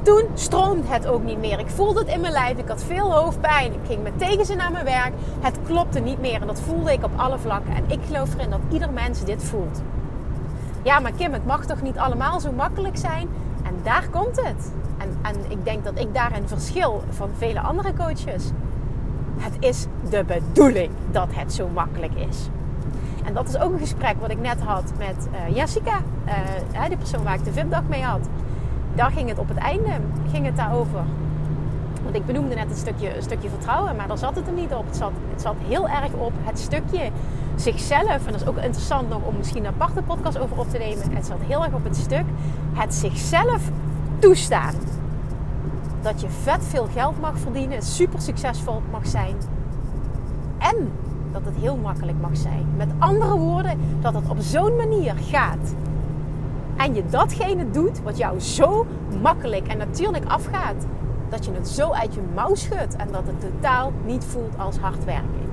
Toen 0.10 0.28
stroomde 0.34 0.88
het 0.88 1.08
ook 1.08 1.24
niet 1.24 1.40
meer. 1.40 1.60
Ik 1.60 1.70
voelde 1.70 2.00
het 2.00 2.08
in 2.08 2.22
mijn 2.22 2.34
lijf. 2.34 2.58
Ik 2.58 2.68
had 2.68 2.84
veel 2.84 3.14
hoofdpijn. 3.14 3.74
Ik 3.74 3.80
ging 3.88 4.04
met 4.04 4.20
tegenzin 4.20 4.58
naar 4.58 4.72
mijn 4.72 4.86
werk. 4.86 5.14
Het 5.40 5.60
klopte 5.66 6.00
niet 6.00 6.20
meer. 6.20 6.42
En 6.42 6.48
dat 6.48 6.62
voelde 6.62 6.92
ik 6.92 7.04
op 7.04 7.12
alle 7.16 7.40
vlakken. 7.40 7.76
En 7.76 7.84
ik 7.88 8.00
geloof 8.08 8.34
erin 8.34 8.50
dat 8.50 8.60
ieder 8.72 8.92
mens 8.92 9.24
dit 9.24 9.44
voelt. 9.44 9.82
Ja, 10.84 11.00
maar 11.00 11.12
Kim, 11.12 11.34
het 11.34 11.46
mag 11.46 11.66
toch 11.66 11.82
niet 11.82 11.98
allemaal 11.98 12.40
zo 12.40 12.52
makkelijk 12.52 12.98
zijn? 12.98 13.28
En 13.64 13.74
daar 13.84 14.08
komt 14.10 14.36
het. 14.36 14.72
En, 14.98 15.18
en 15.22 15.36
ik 15.52 15.66
denk 15.66 15.84
dat 15.84 16.00
ik 16.00 16.14
daar 16.14 16.38
een 16.38 16.48
verschil 16.48 17.04
van 17.10 17.30
vele 17.38 17.60
andere 17.60 17.94
coaches. 17.94 18.44
Het 19.38 19.54
is 19.60 19.86
de 20.10 20.24
bedoeling 20.24 20.92
dat 21.12 21.28
het 21.32 21.54
zo 21.54 21.68
makkelijk 21.68 22.14
is. 22.30 22.50
En 23.26 23.34
dat 23.34 23.48
is 23.48 23.58
ook 23.58 23.74
een 23.74 23.80
gesprek 23.80 24.16
wat 24.20 24.30
ik 24.30 24.40
net 24.40 24.62
had 24.62 24.92
met 24.98 25.28
uh, 25.32 25.56
Jessica, 25.56 26.02
uh, 26.74 26.90
de 26.90 26.98
persoon 26.98 27.24
waar 27.24 27.36
ik 27.36 27.44
de 27.44 27.52
VIP-dag 27.52 27.84
mee 27.88 28.04
had. 28.04 28.28
Daar 28.96 29.12
ging 29.12 29.30
het 29.30 29.40
op 29.40 29.48
het 29.48 29.58
einde 29.58 29.92
ging 30.32 30.46
het 30.46 30.56
daarover. 30.56 31.04
Want 32.04 32.16
ik 32.16 32.26
benoemde 32.26 32.56
net 32.56 32.70
een 32.70 32.78
stukje, 32.78 33.16
een 33.16 33.22
stukje 33.22 33.50
vertrouwen, 33.50 33.96
maar 33.96 34.08
daar 34.08 34.18
zat 34.18 34.36
het 34.36 34.46
hem 34.46 34.56
niet 34.56 34.74
op. 34.74 34.86
Het 34.86 34.96
zat, 34.96 35.12
het 35.32 35.42
zat 35.42 35.56
heel 35.68 35.90
erg 35.90 36.14
op 36.14 36.32
het 36.44 36.60
stukje 36.60 37.10
zichzelf. 37.56 38.26
En 38.26 38.32
dat 38.32 38.42
is 38.42 38.48
ook 38.48 38.58
interessant 38.58 39.10
nog 39.10 39.22
om 39.24 39.38
misschien 39.38 39.66
een 39.66 39.74
aparte 39.74 40.02
podcast 40.02 40.40
over 40.40 40.58
op 40.58 40.70
te 40.70 40.78
nemen. 40.78 41.12
Het 41.12 41.26
zat 41.26 41.38
heel 41.48 41.64
erg 41.64 41.74
op 41.74 41.84
het 41.84 41.96
stuk 41.96 42.26
het 42.74 42.94
zichzelf 42.94 43.62
toestaan. 44.20 44.74
Dat 46.02 46.22
je 46.22 46.30
vet 46.30 46.66
veel 46.66 46.88
geld 46.94 47.20
mag 47.22 47.40
verdienen, 47.40 47.82
super 47.82 48.22
succesvol 48.22 48.82
mag 48.92 49.08
zijn. 49.08 49.36
En 50.58 50.92
dat 51.32 51.42
het 51.46 51.56
heel 51.56 51.76
makkelijk 51.76 52.18
mag 52.22 52.38
zijn. 52.38 52.66
Met 52.78 52.90
andere 52.98 53.38
woorden, 53.38 53.80
dat 54.02 54.14
het 54.14 54.30
op 54.30 54.38
zo'n 54.40 54.76
manier 54.76 55.14
gaat. 55.30 55.74
En 56.80 56.94
je 56.94 57.04
datgene 57.10 57.72
doet 57.72 58.02
wat 58.02 58.18
jou 58.18 58.40
zo 58.40 58.86
makkelijk 59.22 59.68
en 59.68 59.78
natuurlijk 59.78 60.26
afgaat. 60.26 60.86
Dat 61.30 61.46
je 61.46 61.52
het 61.52 61.68
zo 61.68 61.92
uit 61.92 62.14
je 62.14 62.22
mouw 62.36 62.56
schudt 62.56 62.96
en 62.96 63.08
dat 63.12 63.24
het 63.26 63.42
totaal 63.42 63.92
niet 64.06 64.26
voelt 64.26 64.58
als 64.58 64.78
hard 64.78 65.06
werken. 65.06 65.50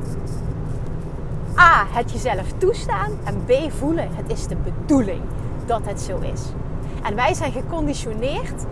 A. 1.59 1.87
Het 1.91 2.13
jezelf 2.13 2.53
toestaan. 2.59 3.11
En 3.25 3.45
B. 3.45 3.73
Voelen. 3.73 4.09
Het 4.13 4.31
is 4.31 4.47
de 4.47 4.57
bedoeling 4.57 5.21
dat 5.67 5.81
het 5.85 6.01
zo 6.01 6.19
is. 6.19 6.43
En 7.03 7.15
wij 7.15 7.35
zijn 7.35 7.53
geconditioneerd 7.53 8.65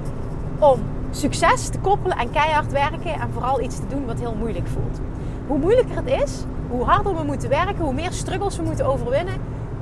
om 0.59 0.81
succes 1.11 1.69
te 1.69 1.79
koppelen 1.79 2.17
aan 2.17 2.31
keihard 2.31 2.73
werken 2.73 3.13
en 3.15 3.33
vooral 3.33 3.61
iets 3.61 3.77
te 3.77 3.87
doen 3.89 4.07
wat 4.07 4.19
heel 4.19 4.35
moeilijk 4.39 4.67
voelt. 4.67 5.01
Hoe 5.47 5.59
moeilijker 5.59 5.97
het 5.97 6.23
is, 6.23 6.45
hoe 6.69 6.85
harder 6.85 7.17
we 7.17 7.23
moeten 7.23 7.49
werken, 7.49 7.85
hoe 7.85 7.95
meer 7.95 8.13
struggles 8.13 8.57
we 8.57 8.63
moeten 8.63 8.87
overwinnen, 8.87 9.35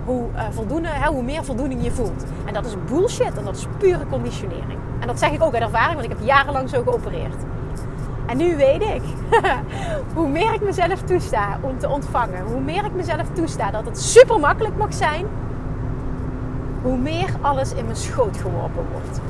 hoe, 0.04 0.24
uh, 0.34 0.42
voldoende, 0.50 0.88
hoe 1.06 1.22
meer 1.22 1.44
voldoening 1.44 1.84
je 1.84 1.90
voelt. 1.90 2.24
En 2.44 2.54
dat 2.54 2.64
is 2.64 2.74
bullshit 2.88 3.36
en 3.36 3.44
dat 3.44 3.56
is 3.56 3.66
pure 3.78 4.06
conditionering. 4.10 4.78
En 5.00 5.06
dat 5.06 5.18
zeg 5.18 5.30
ik 5.30 5.42
ook 5.42 5.54
uit 5.54 5.62
ervaring, 5.62 5.92
want 5.92 6.04
ik 6.04 6.18
heb 6.18 6.26
jarenlang 6.26 6.68
zo 6.68 6.82
geopereerd. 6.82 7.36
En 8.26 8.36
nu 8.36 8.56
weet 8.56 8.82
ik, 8.82 9.02
hoe 10.14 10.28
meer 10.28 10.52
ik 10.52 10.62
mezelf 10.62 11.02
toesta 11.02 11.58
om 11.60 11.78
te 11.78 11.88
ontvangen, 11.88 12.44
hoe 12.44 12.60
meer 12.60 12.84
ik 12.84 12.94
mezelf 12.94 13.26
toesta 13.32 13.70
dat 13.70 13.84
het 13.84 14.00
super 14.00 14.40
makkelijk 14.40 14.76
mag 14.76 14.94
zijn, 14.94 15.26
hoe 16.82 16.96
meer 16.96 17.28
alles 17.40 17.72
in 17.72 17.84
mijn 17.84 17.96
schoot 17.96 18.36
geworpen 18.36 18.84
wordt. 18.92 19.20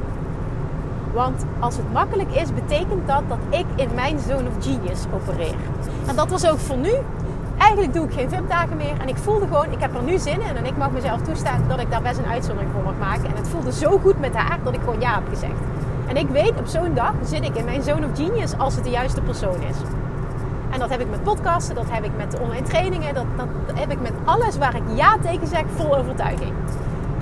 Want 1.12 1.44
als 1.58 1.76
het 1.76 1.92
makkelijk 1.92 2.34
is, 2.34 2.54
betekent 2.54 3.06
dat 3.06 3.22
dat 3.28 3.38
ik 3.48 3.66
in 3.74 3.88
mijn 3.94 4.18
zone 4.18 4.48
of 4.48 4.64
genius 4.64 5.04
opereer. 5.14 5.54
En 6.06 6.16
dat 6.16 6.28
was 6.30 6.46
ook 6.46 6.58
voor 6.58 6.76
nu. 6.76 6.92
Eigenlijk 7.62 7.92
doe 7.92 8.06
ik 8.06 8.12
geen 8.12 8.28
VIP-dagen 8.28 8.76
meer. 8.76 9.00
En 9.00 9.08
ik 9.08 9.16
voelde 9.16 9.46
gewoon, 9.46 9.72
ik 9.72 9.80
heb 9.80 9.94
er 9.94 10.02
nu 10.02 10.18
zin 10.18 10.40
in. 10.40 10.56
En 10.56 10.64
ik 10.64 10.76
mag 10.76 10.90
mezelf 10.90 11.20
toestaan 11.20 11.64
dat 11.68 11.80
ik 11.80 11.90
daar 11.90 12.02
best 12.02 12.18
een 12.18 12.26
uitzondering 12.26 12.72
voor 12.72 12.82
mag 12.82 12.98
maken. 12.98 13.24
En 13.24 13.36
het 13.36 13.48
voelde 13.48 13.72
zo 13.72 13.98
goed 13.98 14.20
met 14.20 14.34
haar 14.34 14.58
dat 14.64 14.74
ik 14.74 14.80
gewoon 14.80 15.00
ja 15.00 15.14
heb 15.14 15.28
gezegd. 15.28 15.60
En 16.06 16.16
ik 16.16 16.28
weet, 16.28 16.52
op 16.58 16.66
zo'n 16.66 16.94
dag 16.94 17.14
zit 17.24 17.44
ik 17.44 17.56
in 17.56 17.64
mijn 17.64 17.82
zone 17.82 18.06
of 18.06 18.16
genius 18.16 18.58
als 18.58 18.74
het 18.74 18.84
de 18.84 18.90
juiste 18.90 19.20
persoon 19.20 19.60
is. 19.60 19.76
En 20.70 20.78
dat 20.78 20.90
heb 20.90 21.00
ik 21.00 21.10
met 21.10 21.22
podcasten, 21.22 21.74
dat 21.74 21.90
heb 21.90 22.04
ik 22.04 22.10
met 22.16 22.40
online 22.40 22.66
trainingen, 22.66 23.14
dat, 23.14 23.24
dat 23.66 23.78
heb 23.78 23.90
ik 23.90 24.00
met 24.00 24.12
alles 24.24 24.58
waar 24.58 24.76
ik 24.76 24.82
ja 24.94 25.16
tegen 25.22 25.46
zeg, 25.46 25.64
vol 25.76 25.96
overtuiging 25.96 26.52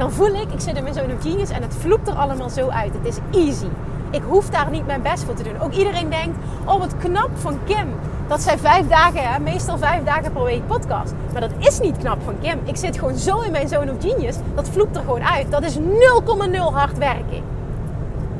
dan 0.00 0.12
voel 0.12 0.34
ik, 0.34 0.52
ik 0.52 0.60
zit 0.60 0.76
in 0.76 0.82
mijn 0.82 0.94
zo'n 0.94 1.20
genius 1.20 1.50
en 1.50 1.62
het 1.62 1.74
vloept 1.78 2.08
er 2.08 2.14
allemaal 2.14 2.50
zo 2.50 2.68
uit. 2.68 2.92
Het 2.92 3.06
is 3.06 3.18
easy. 3.30 3.66
Ik 4.10 4.22
hoef 4.28 4.50
daar 4.50 4.70
niet 4.70 4.86
mijn 4.86 5.02
best 5.02 5.24
voor 5.24 5.34
te 5.34 5.42
doen. 5.42 5.60
Ook 5.60 5.72
iedereen 5.72 6.10
denkt, 6.10 6.38
oh 6.64 6.78
wat 6.78 6.96
knap 6.98 7.30
van 7.34 7.58
Kim. 7.64 7.88
Dat 8.30 8.42
zij 8.42 8.58
vijf 8.58 8.88
dagen, 8.88 9.22
hè, 9.22 9.38
meestal 9.38 9.78
vijf 9.78 10.04
dagen 10.04 10.32
per 10.32 10.44
week 10.44 10.66
podcast. 10.66 11.14
Maar 11.32 11.40
dat 11.40 11.50
is 11.58 11.80
niet 11.80 11.98
knap 11.98 12.18
van 12.24 12.34
Kim. 12.40 12.58
Ik 12.64 12.76
zit 12.76 12.98
gewoon 12.98 13.16
zo 13.16 13.40
in 13.40 13.50
mijn 13.50 13.68
zone 13.68 13.92
of 13.92 13.96
genius. 14.00 14.36
Dat 14.54 14.68
vloept 14.68 14.96
er 14.96 15.02
gewoon 15.02 15.22
uit. 15.22 15.50
Dat 15.50 15.62
is 15.62 15.76
0,0 15.76 16.72
hard 16.72 16.98
werken. 16.98 17.42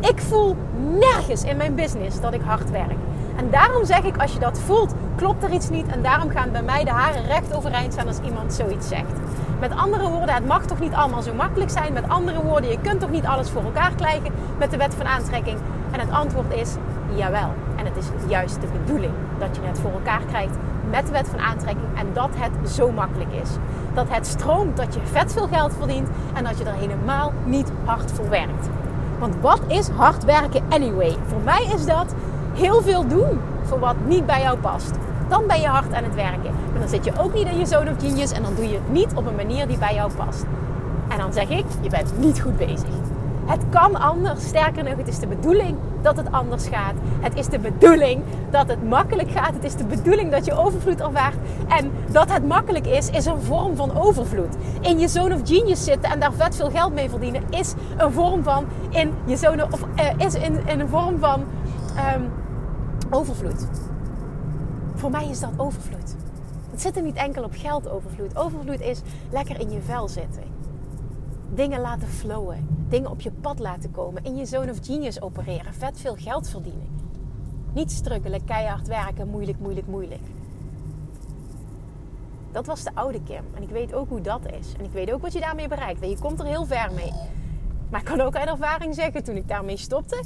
Ik 0.00 0.20
voel 0.20 0.56
nergens 0.98 1.44
in 1.44 1.56
mijn 1.56 1.74
business 1.74 2.20
dat 2.20 2.34
ik 2.34 2.40
hard 2.44 2.70
werk. 2.70 2.96
En 3.36 3.50
daarom 3.50 3.84
zeg 3.84 4.02
ik, 4.02 4.16
als 4.16 4.32
je 4.32 4.38
dat 4.38 4.60
voelt, 4.60 4.94
klopt 5.16 5.42
er 5.42 5.50
iets 5.50 5.68
niet. 5.68 5.86
En 5.86 6.02
daarom 6.02 6.30
gaan 6.30 6.52
bij 6.52 6.62
mij 6.62 6.84
de 6.84 6.90
haren 6.90 7.26
recht 7.26 7.54
overeind 7.54 7.92
staan 7.92 8.06
als 8.06 8.20
iemand 8.24 8.52
zoiets 8.52 8.88
zegt. 8.88 9.12
Met 9.60 9.76
andere 9.76 10.08
woorden, 10.08 10.34
het 10.34 10.46
mag 10.46 10.66
toch 10.66 10.80
niet 10.80 10.92
allemaal 10.92 11.22
zo 11.22 11.34
makkelijk 11.34 11.70
zijn. 11.70 11.92
Met 11.92 12.08
andere 12.08 12.42
woorden, 12.42 12.70
je 12.70 12.80
kunt 12.82 13.00
toch 13.00 13.10
niet 13.10 13.26
alles 13.26 13.50
voor 13.50 13.62
elkaar 13.62 13.92
krijgen 13.96 14.32
met 14.58 14.70
de 14.70 14.76
wet 14.76 14.94
van 14.94 15.06
aantrekking. 15.06 15.58
En 15.90 16.00
het 16.00 16.10
antwoord 16.10 16.54
is, 16.54 16.74
Jawel. 17.16 17.52
En 17.76 17.84
het 17.84 17.96
is 17.96 18.06
juist 18.28 18.60
de 18.60 18.66
bedoeling 18.78 19.12
dat 19.38 19.56
je 19.56 19.62
het 19.62 19.78
voor 19.78 19.90
elkaar 19.90 20.20
krijgt 20.28 20.56
met 20.90 21.06
de 21.06 21.12
wet 21.12 21.28
van 21.28 21.38
aantrekking 21.38 21.86
en 21.94 22.06
dat 22.12 22.30
het 22.34 22.70
zo 22.70 22.92
makkelijk 22.92 23.32
is. 23.42 23.50
Dat 23.94 24.06
het 24.08 24.26
stroomt, 24.26 24.76
dat 24.76 24.94
je 24.94 25.00
vet 25.04 25.32
veel 25.32 25.46
geld 25.46 25.72
verdient 25.78 26.08
en 26.34 26.44
dat 26.44 26.58
je 26.58 26.64
er 26.64 26.74
helemaal 26.74 27.32
niet 27.44 27.72
hard 27.84 28.10
voor 28.12 28.28
werkt. 28.28 28.68
Want 29.18 29.34
wat 29.40 29.60
is 29.66 29.88
hard 29.88 30.24
werken 30.24 30.62
anyway? 30.68 31.16
Voor 31.26 31.40
mij 31.44 31.64
is 31.74 31.86
dat 31.86 32.14
heel 32.52 32.82
veel 32.82 33.06
doen 33.06 33.40
voor 33.62 33.78
wat 33.78 33.96
niet 34.06 34.26
bij 34.26 34.40
jou 34.40 34.58
past. 34.58 34.90
Dan 35.28 35.46
ben 35.46 35.60
je 35.60 35.66
hard 35.66 35.92
aan 35.94 36.04
het 36.04 36.14
werken. 36.14 36.52
Maar 36.70 36.80
dan 36.80 36.88
zit 36.88 37.04
je 37.04 37.12
ook 37.18 37.34
niet 37.34 37.46
in 37.46 37.58
je 37.58 37.66
zone 37.66 37.90
of 37.90 37.96
genius 37.98 38.32
en 38.32 38.42
dan 38.42 38.54
doe 38.54 38.68
je 38.68 38.74
het 38.74 38.92
niet 38.92 39.14
op 39.14 39.26
een 39.26 39.34
manier 39.34 39.66
die 39.66 39.78
bij 39.78 39.94
jou 39.94 40.12
past. 40.12 40.44
En 41.08 41.18
dan 41.18 41.32
zeg 41.32 41.48
ik, 41.48 41.64
je 41.80 41.88
bent 41.88 42.18
niet 42.18 42.40
goed 42.40 42.56
bezig. 42.56 42.88
Het 43.44 43.60
kan 43.70 44.00
anders. 44.00 44.46
Sterker 44.46 44.84
nog, 44.84 44.96
het 44.96 45.08
is 45.08 45.18
de 45.18 45.26
bedoeling 45.26 45.76
dat 46.02 46.16
het 46.16 46.32
anders 46.32 46.68
gaat. 46.68 46.94
Het 47.20 47.34
is 47.34 47.46
de 47.46 47.58
bedoeling 47.58 48.22
dat 48.50 48.68
het 48.68 48.88
makkelijk 48.88 49.30
gaat. 49.30 49.54
Het 49.54 49.64
is 49.64 49.74
de 49.74 49.84
bedoeling 49.84 50.30
dat 50.30 50.44
je 50.44 50.52
overvloed 50.52 51.00
ervaart. 51.00 51.36
En 51.68 51.90
dat 52.10 52.32
het 52.32 52.46
makkelijk 52.46 52.86
is, 52.86 53.10
is 53.10 53.26
een 53.26 53.40
vorm 53.40 53.76
van 53.76 53.98
overvloed. 53.98 54.54
In 54.80 54.98
je 54.98 55.08
zone 55.08 55.34
of 55.34 55.40
genius 55.44 55.84
zitten 55.84 56.10
en 56.10 56.20
daar 56.20 56.32
vet 56.32 56.56
veel 56.56 56.70
geld 56.70 56.94
mee 56.94 57.10
verdienen, 57.10 57.42
is 57.50 57.74
een 57.96 58.12
vorm 58.12 58.42
van 58.42 58.64
in 58.90 59.14
je 59.24 59.36
zone 59.36 59.66
of 59.70 59.80
uh, 59.80 60.26
is 60.26 60.34
in, 60.34 60.66
in, 60.66 60.80
een 60.80 60.88
vorm 60.88 61.18
van 61.18 61.44
um, 62.14 62.30
overvloed. 63.10 63.66
Voor 64.94 65.10
mij 65.10 65.28
is 65.28 65.40
dat 65.40 65.52
overvloed. 65.56 66.14
Het 66.70 66.80
zit 66.80 66.96
er 66.96 67.02
niet 67.02 67.16
enkel 67.16 67.42
op 67.42 67.52
geld 67.56 67.88
overvloed. 67.88 68.36
Overvloed 68.36 68.80
is 68.80 69.00
lekker 69.30 69.60
in 69.60 69.70
je 69.70 69.80
vel 69.80 70.08
zitten 70.08 70.49
dingen 71.54 71.80
laten 71.80 72.08
flowen. 72.08 72.66
Dingen 72.88 73.10
op 73.10 73.20
je 73.20 73.30
pad 73.30 73.58
laten 73.58 73.90
komen. 73.90 74.24
In 74.24 74.36
je 74.36 74.46
zone 74.46 74.70
of 74.70 74.78
genius 74.82 75.22
opereren. 75.22 75.74
Vet 75.74 76.00
veel 76.00 76.16
geld 76.16 76.48
verdienen. 76.48 76.88
Niet 77.72 77.92
struggelen, 77.92 78.44
keihard 78.44 78.86
werken, 78.86 79.28
moeilijk, 79.28 79.58
moeilijk, 79.58 79.86
moeilijk. 79.86 80.22
Dat 82.52 82.66
was 82.66 82.82
de 82.82 82.90
oude 82.94 83.22
Kim. 83.22 83.44
En 83.54 83.62
ik 83.62 83.68
weet 83.68 83.94
ook 83.94 84.08
hoe 84.08 84.20
dat 84.20 84.40
is. 84.60 84.72
En 84.78 84.84
ik 84.84 84.92
weet 84.92 85.12
ook 85.12 85.22
wat 85.22 85.32
je 85.32 85.40
daarmee 85.40 85.68
bereikt. 85.68 86.00
En 86.00 86.08
je 86.08 86.18
komt 86.18 86.40
er 86.40 86.46
heel 86.46 86.66
ver 86.66 86.90
mee. 86.94 87.12
Maar 87.90 88.00
ik 88.00 88.06
kan 88.06 88.20
ook 88.20 88.36
uit 88.36 88.48
ervaring 88.48 88.94
zeggen, 88.94 89.24
toen 89.24 89.36
ik 89.36 89.48
daarmee 89.48 89.76
stopte, 89.76 90.22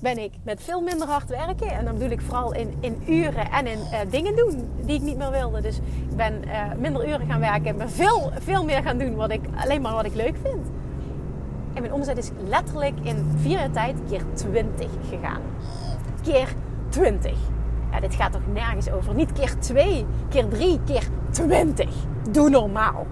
ben 0.00 0.18
ik 0.18 0.32
met 0.42 0.62
veel 0.62 0.80
minder 0.80 1.08
hard 1.08 1.28
werken. 1.28 1.70
En 1.70 1.84
dan 1.84 1.94
bedoel 1.94 2.10
ik 2.10 2.20
vooral 2.20 2.54
in, 2.54 2.74
in 2.80 3.02
uren 3.06 3.50
en 3.50 3.66
in 3.66 3.78
uh, 3.78 3.98
dingen 4.10 4.36
doen 4.36 4.70
die 4.84 4.94
ik 4.94 5.02
niet 5.02 5.16
meer 5.16 5.30
wilde. 5.30 5.60
Dus 5.60 5.76
ik 6.10 6.16
ben 6.16 6.42
uh, 6.46 6.62
minder 6.78 7.08
uren 7.08 7.26
gaan 7.26 7.40
werken. 7.40 7.66
Ik 7.66 7.76
ben 7.76 7.90
veel, 7.90 8.32
veel 8.40 8.64
meer 8.64 8.82
gaan 8.82 8.98
doen 8.98 9.14
wat 9.14 9.30
ik, 9.30 9.40
alleen 9.56 9.82
maar 9.82 9.94
wat 9.94 10.04
ik 10.04 10.14
leuk 10.14 10.36
vind. 10.42 10.66
En 11.74 11.82
mijn 11.82 11.92
omzet 11.92 12.18
is 12.18 12.30
letterlijk 12.48 12.94
in 13.02 13.26
vier 13.36 13.58
jaar 13.58 13.70
tijd 13.70 13.96
keer 14.08 14.22
20 14.34 14.90
gegaan. 15.08 15.40
Keer 16.22 16.48
20. 16.88 17.32
Ja, 17.92 18.00
dit 18.00 18.14
gaat 18.14 18.32
toch 18.32 18.52
nergens 18.52 18.90
over. 18.90 19.14
Niet 19.14 19.32
keer 19.32 19.58
2, 19.58 20.06
keer 20.28 20.48
3, 20.48 20.80
keer 20.86 21.08
20. 21.30 21.88
Doe 22.30 22.50
normaal. 22.50 23.06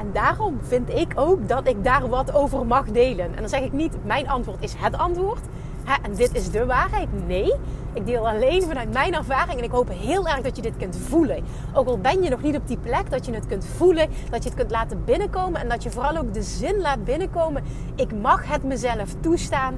En 0.00 0.12
daarom 0.12 0.58
vind 0.62 0.88
ik 0.88 1.12
ook 1.14 1.48
dat 1.48 1.66
ik 1.66 1.84
daar 1.84 2.08
wat 2.08 2.34
over 2.34 2.66
mag 2.66 2.86
delen. 2.86 3.34
En 3.34 3.40
dan 3.40 3.48
zeg 3.48 3.60
ik 3.60 3.72
niet, 3.72 4.04
mijn 4.04 4.28
antwoord 4.28 4.62
is 4.62 4.74
het 4.76 4.96
antwoord. 4.96 5.40
Hè, 5.84 5.94
en 6.02 6.14
dit 6.14 6.34
is 6.34 6.50
de 6.50 6.66
waarheid. 6.66 7.26
Nee, 7.26 7.54
ik 7.92 8.06
deel 8.06 8.28
alleen 8.28 8.62
vanuit 8.62 8.92
mijn 8.92 9.14
ervaring. 9.14 9.58
En 9.58 9.64
ik 9.64 9.70
hoop 9.70 9.88
heel 9.88 10.28
erg 10.28 10.40
dat 10.40 10.56
je 10.56 10.62
dit 10.62 10.76
kunt 10.76 10.96
voelen. 10.96 11.44
Ook 11.72 11.86
al 11.86 11.98
ben 11.98 12.22
je 12.22 12.30
nog 12.30 12.42
niet 12.42 12.56
op 12.56 12.66
die 12.66 12.76
plek, 12.76 13.10
dat 13.10 13.26
je 13.26 13.32
het 13.32 13.46
kunt 13.46 13.64
voelen. 13.64 14.08
Dat 14.30 14.42
je 14.42 14.48
het 14.48 14.58
kunt 14.58 14.70
laten 14.70 15.04
binnenkomen. 15.04 15.60
En 15.60 15.68
dat 15.68 15.82
je 15.82 15.90
vooral 15.90 16.16
ook 16.16 16.34
de 16.34 16.42
zin 16.42 16.80
laat 16.80 17.04
binnenkomen. 17.04 17.62
Ik 17.94 18.20
mag 18.20 18.48
het 18.48 18.64
mezelf 18.64 19.14
toestaan 19.20 19.76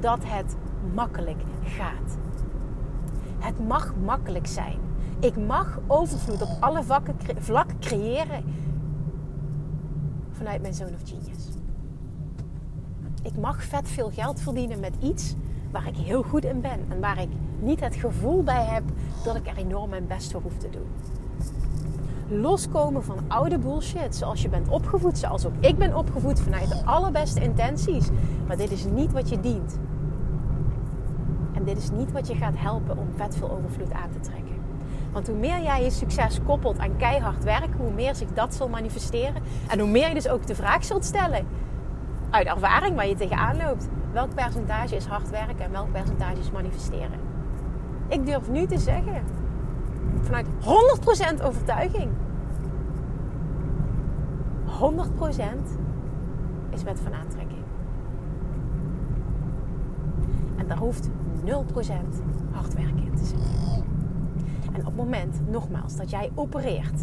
dat 0.00 0.18
het 0.24 0.56
makkelijk 0.94 1.40
gaat. 1.64 2.16
Het 3.38 3.68
mag 3.68 3.92
makkelijk 4.04 4.46
zijn. 4.46 4.78
Ik 5.20 5.36
mag 5.36 5.78
overvloed 5.86 6.42
op 6.42 6.56
alle 6.60 6.82
vlakken 7.38 7.78
creëren 7.80 8.44
vanuit 10.40 10.62
mijn 10.62 10.74
Zone 10.74 10.92
of 10.94 11.08
Genius. 11.08 11.44
Ik 13.22 13.36
mag 13.36 13.64
vet 13.64 13.88
veel 13.88 14.10
geld 14.10 14.40
verdienen 14.40 14.80
met 14.80 14.94
iets 15.00 15.34
waar 15.70 15.86
ik 15.86 15.96
heel 15.96 16.22
goed 16.22 16.44
in 16.44 16.60
ben. 16.60 16.80
En 16.88 17.00
waar 17.00 17.20
ik 17.20 17.28
niet 17.58 17.80
het 17.80 17.94
gevoel 17.94 18.42
bij 18.42 18.64
heb 18.64 18.82
dat 19.24 19.36
ik 19.36 19.46
er 19.46 19.56
enorm 19.56 19.90
mijn 19.90 20.06
best 20.06 20.32
voor 20.32 20.40
hoef 20.40 20.56
te 20.56 20.68
doen. 20.70 20.86
Loskomen 22.40 23.04
van 23.04 23.18
oude 23.28 23.58
bullshit. 23.58 24.16
Zoals 24.16 24.42
je 24.42 24.48
bent 24.48 24.68
opgevoed, 24.68 25.18
zoals 25.18 25.46
ook 25.46 25.54
ik 25.60 25.78
ben 25.78 25.96
opgevoed 25.96 26.40
vanuit 26.40 26.68
de 26.68 26.84
allerbeste 26.84 27.40
intenties. 27.40 28.08
Maar 28.46 28.56
dit 28.56 28.70
is 28.70 28.84
niet 28.84 29.12
wat 29.12 29.28
je 29.28 29.40
dient. 29.40 29.78
En 31.52 31.64
dit 31.64 31.76
is 31.76 31.90
niet 31.90 32.12
wat 32.12 32.28
je 32.28 32.34
gaat 32.34 32.54
helpen 32.56 32.98
om 32.98 33.08
vet 33.16 33.36
veel 33.36 33.50
overvloed 33.50 33.92
aan 33.92 34.10
te 34.10 34.20
trekken. 34.20 34.39
Want 35.12 35.26
hoe 35.26 35.36
meer 35.36 35.62
jij 35.62 35.82
je 35.82 35.90
succes 35.90 36.40
koppelt 36.46 36.78
aan 36.78 36.96
keihard 36.96 37.44
werken, 37.44 37.76
hoe 37.76 37.92
meer 37.92 38.14
zich 38.14 38.28
dat 38.32 38.54
zal 38.54 38.68
manifesteren. 38.68 39.42
En 39.68 39.78
hoe 39.78 39.88
meer 39.88 40.08
je 40.08 40.14
dus 40.14 40.28
ook 40.28 40.46
de 40.46 40.54
vraag 40.54 40.84
zult 40.84 41.04
stellen, 41.04 41.46
uit 42.30 42.46
ervaring 42.46 42.96
waar 42.96 43.06
je 43.06 43.14
tegenaan 43.14 43.56
loopt, 43.56 43.88
welk 44.12 44.34
percentage 44.34 44.96
is 44.96 45.06
hard 45.06 45.30
werken 45.30 45.64
en 45.64 45.70
welk 45.70 45.92
percentage 45.92 46.40
is 46.40 46.50
manifesteren. 46.50 47.18
Ik 48.08 48.26
durf 48.26 48.48
nu 48.48 48.66
te 48.66 48.78
zeggen, 48.78 49.22
vanuit 50.20 50.46
100% 51.40 51.42
overtuiging, 51.42 52.10
100% 54.66 54.72
is 56.70 56.82
wet 56.82 57.00
van 57.00 57.14
aantrekking. 57.14 57.62
En 60.56 60.66
daar 60.66 60.78
hoeft 60.78 61.08
0% 61.08 61.10
hard 62.50 62.74
werken 62.74 63.04
in 63.04 63.14
te 63.16 63.24
zitten. 63.24 63.79
Op 64.80 64.86
het 64.86 64.96
moment, 64.96 65.50
nogmaals, 65.50 65.96
dat 65.96 66.10
jij 66.10 66.30
opereert 66.34 67.02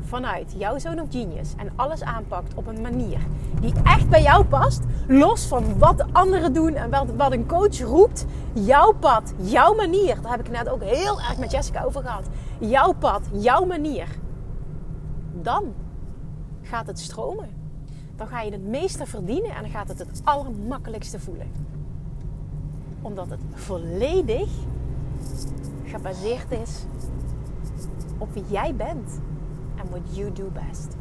vanuit 0.00 0.54
jouw 0.56 0.78
zone 0.78 1.02
of 1.02 1.10
genius 1.10 1.54
en 1.56 1.70
alles 1.76 2.02
aanpakt 2.02 2.54
op 2.54 2.66
een 2.66 2.80
manier 2.80 3.18
die 3.60 3.72
echt 3.82 4.08
bij 4.08 4.22
jou 4.22 4.44
past, 4.44 4.82
los 5.06 5.46
van 5.46 5.78
wat 5.78 5.98
de 5.98 6.04
anderen 6.12 6.52
doen 6.52 6.74
en 6.74 6.90
wat, 6.90 7.06
wat 7.16 7.32
een 7.32 7.46
coach 7.46 7.80
roept, 7.80 8.24
jouw 8.52 8.92
pad, 8.92 9.34
jouw 9.36 9.74
manier, 9.74 10.20
daar 10.22 10.30
heb 10.30 10.46
ik 10.46 10.50
net 10.50 10.68
ook 10.68 10.82
heel 10.82 11.20
erg 11.20 11.38
met 11.38 11.50
Jessica 11.50 11.82
over 11.82 12.02
gehad. 12.02 12.28
Jouw 12.58 12.92
pad, 12.92 13.22
jouw 13.32 13.64
manier. 13.64 14.08
Dan 15.42 15.74
gaat 16.62 16.86
het 16.86 16.98
stromen. 16.98 17.48
Dan 18.16 18.26
ga 18.26 18.40
je 18.40 18.50
het 18.50 18.64
meeste 18.64 19.06
verdienen 19.06 19.50
en 19.50 19.62
dan 19.62 19.70
gaat 19.70 19.88
het 19.88 19.98
het 19.98 20.20
allermakkelijkste 20.24 21.18
voelen. 21.18 21.50
Omdat 23.02 23.30
het 23.30 23.40
volledig 23.54 24.48
gebaseerd 25.86 26.50
is 26.50 26.84
op 28.18 28.32
wie 28.32 28.44
jij 28.48 28.74
bent 28.74 29.20
en 29.76 29.90
what 29.90 30.16
you 30.16 30.32
do 30.32 30.50
best. 30.52 30.96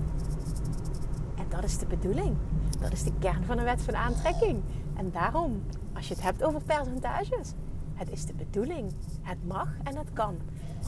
En 1.36 1.46
dat 1.50 1.64
is 1.64 1.78
de 1.78 1.86
bedoeling. 1.86 2.36
Dat 2.80 2.92
is 2.92 3.04
de 3.04 3.12
kern 3.20 3.44
van 3.44 3.58
de 3.58 3.64
wet 3.64 3.82
van 3.82 3.96
aantrekking. 3.96 4.62
En 4.96 5.12
daarom, 5.12 5.62
als 5.94 6.08
je 6.08 6.14
het 6.14 6.24
hebt 6.24 6.44
over 6.44 6.62
percentages, 6.64 7.54
het 7.94 8.12
is 8.12 8.26
de 8.26 8.34
bedoeling. 8.34 8.92
Het 9.22 9.48
mag 9.48 9.68
en 9.84 9.98
het 9.98 10.14
kan 10.14 10.36
100% 10.84 10.88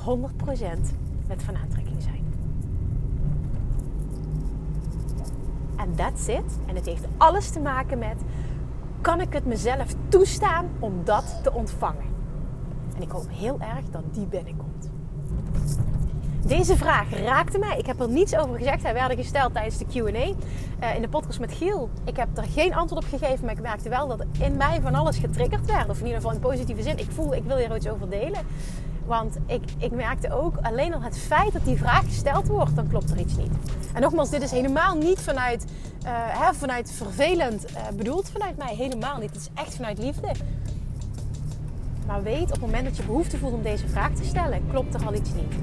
wet 1.28 1.44
van 1.44 1.56
aantrekking 1.56 2.02
zijn. 2.02 2.26
En 5.76 5.96
that's 5.96 6.28
it. 6.28 6.60
En 6.66 6.76
het 6.76 6.86
heeft 6.86 7.06
alles 7.18 7.50
te 7.50 7.60
maken 7.60 7.98
met: 7.98 8.18
kan 9.02 9.22
ik 9.22 9.34
het 9.34 9.46
mezelf 9.46 9.96
toestaan 10.08 10.70
om 10.80 11.04
dat 11.04 11.40
te 11.44 11.54
ontvangen? 11.54 12.17
En 12.98 13.04
ik 13.04 13.12
hoop 13.12 13.28
heel 13.30 13.58
erg 13.60 13.90
dat 13.92 14.04
die 14.12 14.26
binnenkomt. 14.26 14.90
Deze 16.46 16.78
vraag 16.78 17.14
raakte 17.14 17.58
mij. 17.58 17.78
Ik 17.78 17.86
heb 17.86 18.00
er 18.00 18.10
niets 18.10 18.36
over 18.36 18.58
gezegd. 18.58 18.84
Hij 18.84 18.94
werd 18.94 19.14
gesteld 19.14 19.54
tijdens 19.54 19.78
de 19.78 19.86
QA 19.86 20.10
uh, 20.10 20.96
in 20.96 21.02
de 21.02 21.08
podcast 21.10 21.40
met 21.40 21.52
Giel. 21.52 21.90
Ik 22.04 22.18
heb 22.18 22.38
er 22.38 22.44
geen 22.44 22.76
antwoord 22.76 23.04
op 23.04 23.10
gegeven, 23.10 23.46
maar 23.46 23.54
ik 23.54 23.62
merkte 23.62 23.90
wel 23.90 24.08
dat 24.08 24.26
in 24.40 24.58
mij 24.58 24.82
van 24.82 24.96
alles 24.96 25.18
getriggerd 25.18 25.66
werd. 25.66 25.90
Of 25.90 26.00
in 26.00 26.06
ieder 26.06 26.22
geval 26.22 26.36
in 26.36 26.40
positieve 26.40 26.82
zin. 26.82 26.98
Ik 26.98 27.12
voel, 27.12 27.36
ik 27.36 27.44
wil 27.44 27.58
hier 27.58 27.76
iets 27.76 27.90
over 27.90 28.10
delen. 28.10 28.42
Want 29.06 29.38
ik, 29.46 29.64
ik 29.78 29.92
merkte 29.92 30.34
ook 30.34 30.58
alleen 30.62 30.94
al 30.94 31.02
het 31.02 31.18
feit 31.18 31.54
dat 31.54 31.66
die 31.66 31.78
vraag 31.78 32.04
gesteld 32.04 32.48
wordt, 32.48 32.76
dan 32.76 32.88
klopt 32.88 33.10
er 33.12 33.20
iets 33.20 33.38
niet. 33.38 33.52
En 33.94 34.02
nogmaals, 34.02 34.30
dit 34.30 34.42
is 34.42 34.52
helemaal 34.52 34.96
niet 34.96 35.20
vanuit, 35.20 35.66
uh, 36.04 36.10
hè, 36.12 36.54
vanuit 36.54 36.92
vervelend 36.92 37.72
uh, 37.72 37.78
bedoeld 37.96 38.30
vanuit 38.30 38.58
mij. 38.58 38.76
Helemaal 38.76 39.18
niet. 39.18 39.30
Het 39.30 39.40
is 39.42 39.50
echt 39.54 39.76
vanuit 39.76 39.98
liefde. 39.98 40.32
Maar 42.08 42.24
weet 42.24 42.44
op 42.44 42.52
het 42.52 42.62
moment 42.62 42.86
dat 42.86 42.98
je 42.98 43.04
behoefte 43.04 43.38
voelt 43.38 43.54
om 43.54 43.62
deze 43.62 43.88
vraag 43.88 44.12
te 44.14 44.24
stellen, 44.24 44.62
klopt 44.70 44.94
er 44.94 45.06
al 45.06 45.14
iets 45.14 45.30
niet. 45.34 45.54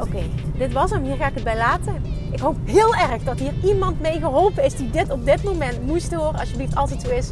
Oké, 0.00 0.22
dit 0.56 0.72
was 0.72 0.90
hem. 0.90 1.04
Hier 1.04 1.16
ga 1.16 1.26
ik 1.26 1.34
het 1.34 1.44
bij 1.44 1.56
laten. 1.56 2.02
Ik 2.32 2.40
hoop 2.40 2.56
heel 2.64 2.94
erg 2.94 3.22
dat 3.22 3.38
hier 3.38 3.52
iemand 3.64 4.00
mee 4.00 4.18
geholpen 4.18 4.64
is 4.64 4.76
die 4.76 4.90
dit 4.90 5.10
op 5.10 5.24
dit 5.24 5.42
moment 5.42 5.86
moest 5.86 6.14
horen. 6.14 6.40
Alsjeblieft, 6.40 6.76
als 6.76 6.90
het 6.90 7.02
zo 7.02 7.10
is, 7.10 7.30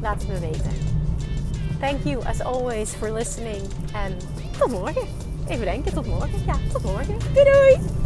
laat 0.00 0.22
het 0.22 0.28
me 0.28 0.38
weten. 0.38 0.70
Thank 1.80 2.02
you 2.04 2.24
as 2.24 2.40
always 2.40 2.90
for 2.90 3.12
listening. 3.12 3.62
En 3.92 4.16
tot 4.58 4.70
morgen. 4.70 5.06
Even 5.46 5.64
denken, 5.64 5.92
tot 5.92 6.06
morgen. 6.06 6.38
Ja, 6.46 6.54
tot 6.72 6.82
morgen. 6.82 7.14
Doei 7.34 7.44
doei! 7.44 8.05